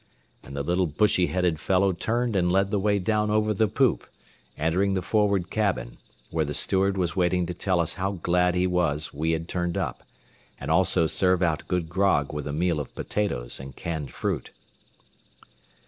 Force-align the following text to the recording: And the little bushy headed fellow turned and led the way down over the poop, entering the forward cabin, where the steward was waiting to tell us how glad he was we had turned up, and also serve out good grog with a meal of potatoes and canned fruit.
And 0.41 0.55
the 0.55 0.63
little 0.63 0.87
bushy 0.87 1.27
headed 1.27 1.59
fellow 1.59 1.93
turned 1.93 2.35
and 2.35 2.51
led 2.51 2.71
the 2.71 2.79
way 2.79 2.97
down 2.97 3.29
over 3.29 3.53
the 3.53 3.67
poop, 3.67 4.07
entering 4.57 4.95
the 4.95 5.03
forward 5.03 5.51
cabin, 5.51 5.99
where 6.31 6.43
the 6.43 6.55
steward 6.55 6.97
was 6.97 7.15
waiting 7.15 7.45
to 7.45 7.53
tell 7.53 7.79
us 7.79 7.93
how 8.01 8.13
glad 8.13 8.55
he 8.55 8.65
was 8.65 9.13
we 9.13 9.33
had 9.33 9.47
turned 9.47 9.77
up, 9.77 10.01
and 10.59 10.71
also 10.71 11.05
serve 11.05 11.43
out 11.43 11.67
good 11.67 11.87
grog 11.87 12.33
with 12.33 12.47
a 12.47 12.51
meal 12.51 12.79
of 12.79 12.95
potatoes 12.95 13.59
and 13.59 13.75
canned 13.75 14.09
fruit. 14.09 14.49